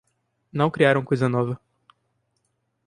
[0.51, 1.61] Não criaram coisa nova.